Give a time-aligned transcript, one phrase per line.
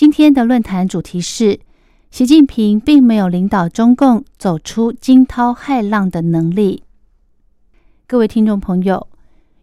[0.00, 1.60] 今天的论坛主题是：
[2.10, 6.84] 习近平并没有领导中共走出惊涛骇浪的能力。
[8.06, 9.08] 各位听众朋友，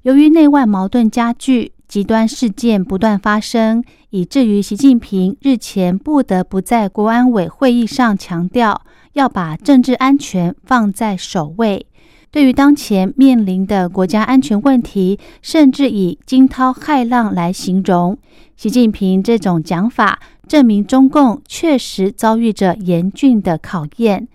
[0.03, 8.83] 由于内外矛盾加剧，极端事件不断发生，以至于习近平日前不得不在国安委会议上强调，
[9.13, 11.87] 要把政治安全放在首位。
[12.29, 18.17] 对于当前面临的国家安全问题，甚至以惊涛骇浪来形容。
[18.57, 24.27] 习近平这种讲法，证明中共确实遭遇着严峻的考验。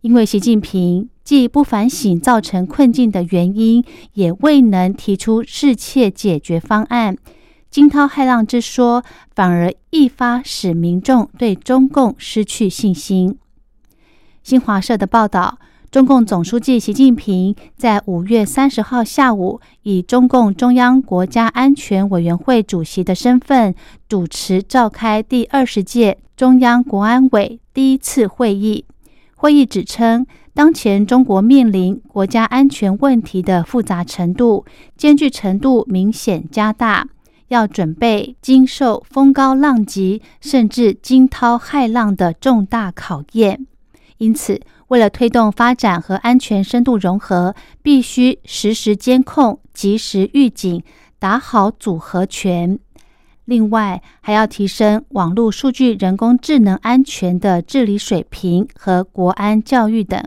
[0.00, 7.16] 因为习近平既不反省造成困境的原因，也未能提出适切解决方案，
[7.70, 13.38] 惊涛骇浪之说反而一发使民众对中共失去信心。
[14.42, 15.58] 新华社的报道。
[15.94, 23.72] 中共总书记习近平在五月三十号下午，以中共中央国家安全委员会主席的身份，
[24.08, 28.84] 主持召开第二十届中央国安委第一次会议。
[29.36, 34.64] 会议指称，当前中国面临国家安全问题的复杂程度、
[34.96, 37.06] 艰巨程度明显加大，
[37.46, 43.64] 要准备经受风高浪急甚至惊涛骇浪的重大考验。
[44.18, 44.60] 因此。
[44.88, 50.82] 为了推动发展和安全深度融合，必须实时监控、及时预警、
[51.18, 52.78] 打好组合拳。
[53.46, 60.22] 另外，还要提升网络数据、人工智能安全的治理水平和国安教育等。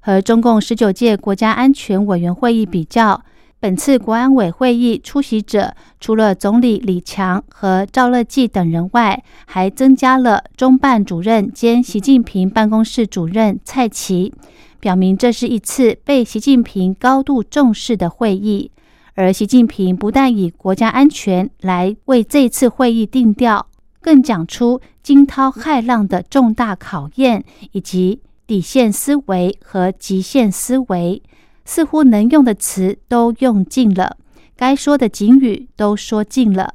[0.00, 3.22] 和中共十九届国家安全委员会议比较。
[3.58, 14.32] 本次国安委会议出席者，除了总理李强和赵乐际等人外，还增加了中办主任兼习近平办公室主任蔡奇，
[14.78, 18.70] 表明这是一次被习近平高度重视的会议。
[19.14, 23.66] 而习近平不但以国家安全来为这次会议定调，
[24.02, 31.22] 更讲出惊涛骇浪的重大考验，以及底线思维和极限思维。
[31.66, 34.16] 似乎能用的词都用尽了，
[34.56, 36.72] 该说的警语都说尽了。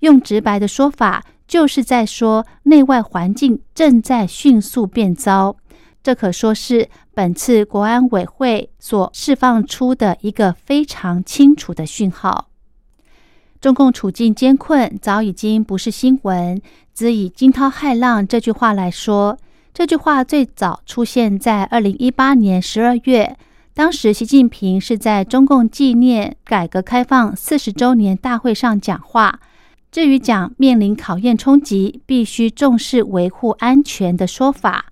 [0.00, 5.56] 用直白的说法，就是在说内外环境正在迅速变糟。
[6.02, 12.48] 这可说是本次国安委会所释放出的一个非常清楚的讯号。
[13.60, 16.60] 中共处境艰困，早已经不是新闻。
[16.92, 19.38] 只以惊涛骇浪这句话来说，
[19.72, 23.36] 这句话最早出现在二零一八年十二月。
[23.74, 29.40] 当时，习近平是在中共纪念改革开放四十周年大会上讲话。
[29.90, 34.86] 至于讲面临考验冲击，必须重视维护安全的说法，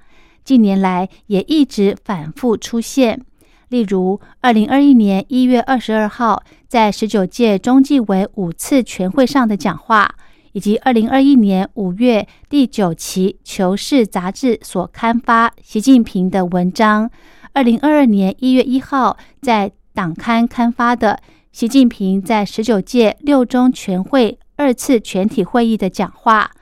[0.44, 3.20] 近年来也一直反复出现。
[3.68, 10.14] 例如，二零二一年一月二十二号在十九届中纪委五次全会上的讲话，
[10.52, 17.10] 以及二零二一年五月第九期《求是》杂志所刊发习近平的文章。
[17.52, 26.52] 二零二二年一月一号，在党刊刊发的习近平在十九届六中全会二次全体会议的讲话；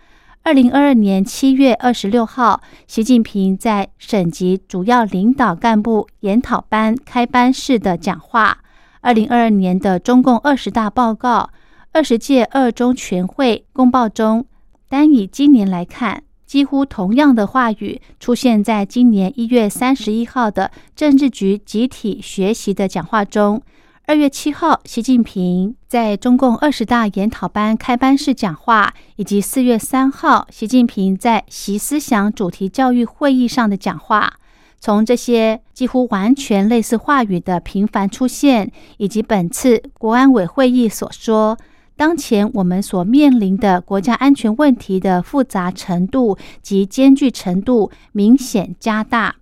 [0.43, 8.57] 二零二二年七月二十六号，习近平在省级主要领导干部研讨班开班式的讲话；
[9.03, 11.51] 二零二二年的中共二十大报告、
[11.93, 14.47] 二十届二中全会公报中，
[14.89, 16.23] 单以今年来看。
[16.49, 23.63] 几乎同样的话语出现在今年一月三十一号的政治局集体学习的讲话中。
[24.07, 34.33] 二月七号，习近平在中共二十大研讨班开班式讲话，以及四月三号，习近平在习思想主题教育会议上的讲话。
[34.81, 41.59] 从这些几乎完全类似话语的频繁出现，以及本次国安委会议所说。
[41.99, 49.35] 当前我们所面临的国家安全问题的复杂程度及艰巨程度明显加大，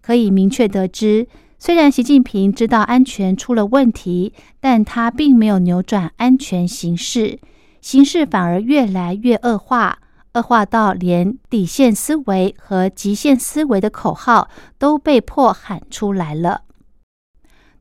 [0.00, 7.38] 可以明确得知，虽然习近平知道安全出了问题，但他并没有扭转安全形势，
[7.80, 10.00] 形势反而越来越恶化，
[10.32, 16.62] 恶化到连底线思维和极限思维的口号都被迫喊出来了。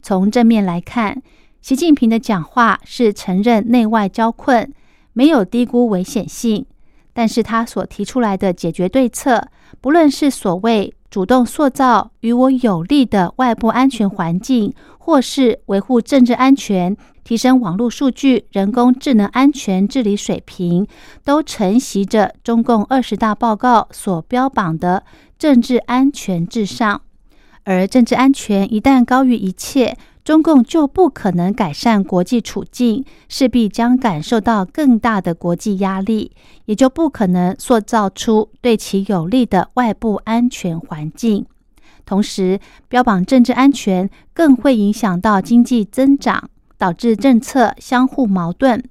[0.04, 1.24] 从正面来看。
[1.61, 4.73] 习近平的讲话是承认内外交困，
[5.13, 6.65] 没有低估危险性，
[7.13, 9.50] 但是他所提出来的解决对策，
[9.81, 16.95] 不论是所谓主动塑造与我有利的外部安全环境，或是维护政治安全、
[17.25, 20.88] 提升网络数据、人工智能安全治理水平，
[21.25, 25.03] 都承袭着中共二十大报告所标榜的
[25.38, 27.01] 政治安全至上。
[27.65, 29.95] 而政治安全一旦高于一切，
[30.30, 36.34] 中共就不可能改善国际处境，势必将感受到更大的国际压力，
[36.66, 41.48] 也就不可能塑造出对其有利的外部安全环境。
[42.06, 46.48] 同时，标榜政治安全更会影响到经济增长，
[46.78, 48.84] 导致政策相互矛盾。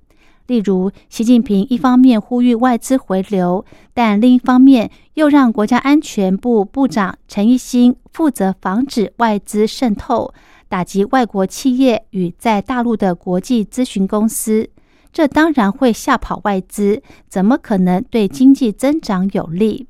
[0.49, 3.65] 例如，习近平一方面呼吁外资回流，
[3.95, 10.35] 但另一方面又让国家安全部部长陈一新负责防止外资渗透。
[10.69, 14.69] 打击外国企业与在大陆的国际咨询公司，
[15.13, 19.87] 这当然会吓跑外资，怎么可能对经济增长有利？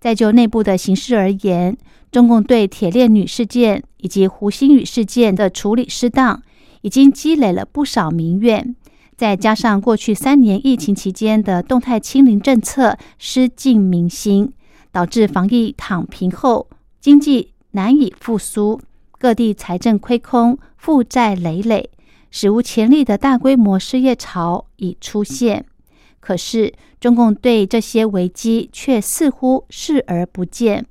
[0.00, 1.76] 再就内部的形势而言，
[2.10, 6.42] 中共对铁链女事件以及胡鑫宇事件的处理失当，
[6.80, 8.74] 已经积累了不少民怨。
[9.14, 14.50] 再加上过去三年疫情期间的动态清零政策失尽民心，
[14.90, 16.66] 导致防疫躺平后
[16.98, 18.80] 经济难以复苏。
[19.20, 21.90] 各地财政亏空，负债累累，
[22.30, 25.66] 史无前例的大规模失业潮已出现。
[26.20, 30.86] 可是，中共对这些危机却似乎视而不见，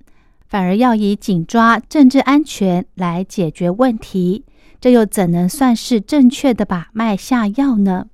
[0.48, 4.46] 反而要以紧抓政治安全来解决问题。
[4.80, 8.06] 这又怎能算是正确的把脉下药呢？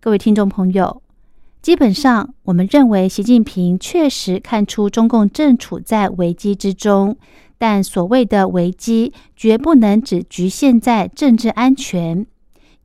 [0.00, 1.02] 各位听众朋友，
[1.60, 7.18] 基本上，我们认为习近平确实看出中共正处在危机之中。
[7.60, 12.24] 但所谓的危机，绝不能只局限在政治安全。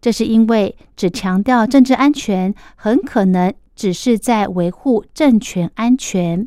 [0.02, 6.46] 这是因为只强调政治安全，很可能只是在维护政权安全。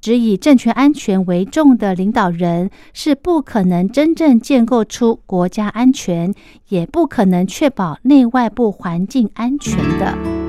[0.00, 6.32] 只以政权安全为重的领导人，是不可能真正建构出国家安全，
[6.68, 10.43] 也不可能确保内外部环境安全的。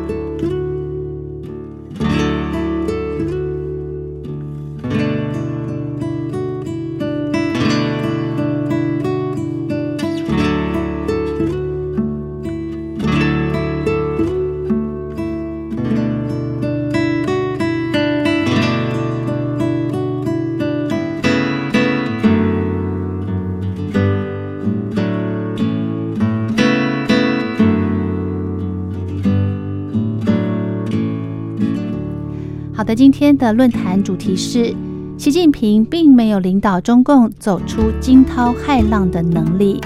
[32.95, 34.73] 今天的论坛主题是：
[35.17, 39.81] 习近平并没有领导中共走出惊涛骇浪的能力。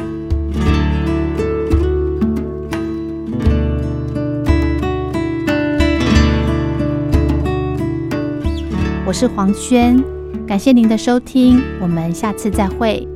[9.07, 10.00] 我是黄轩，
[10.45, 13.07] 感谢您的收听，我们下次再会。